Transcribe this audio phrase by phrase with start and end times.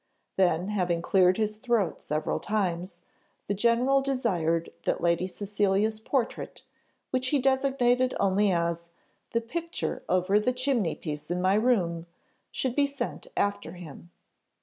[0.35, 3.01] Then, having cleared his throat several times,
[3.45, 6.63] the general desired that Lady Cecilia's portrait,
[7.11, 8.89] which he designated only as
[9.29, 12.07] "the picture over the chimney piece in my room,"
[12.49, 14.09] should be sent after him.